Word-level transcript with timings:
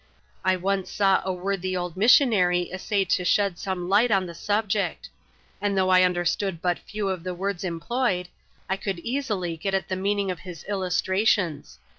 I 0.43 0.55
once 0.55 0.91
saw 0.91 1.21
a 1.23 1.31
worthy 1.31 1.77
old 1.77 1.95
missionary 1.95 2.73
essay 2.73 3.05
to 3.05 3.23
shed 3.23 3.59
some 3.59 3.87
light 3.87 4.09
on 4.09 4.25
the 4.25 4.33
subject; 4.33 5.11
and 5.61 5.77
though 5.77 5.91
I 5.91 6.01
imderstood 6.01 6.59
but 6.59 6.79
few 6.79 7.09
of 7.09 7.23
the 7.23 7.35
words 7.35 7.63
employed, 7.63 8.27
I 8.67 8.77
could 8.77 8.97
easily 8.97 9.57
get 9.57 9.75
at 9.75 9.89
the 9.89 9.95
meaning. 9.95 10.31
of 10.31 10.39
his 10.39 10.63
illustrations. 10.67 11.77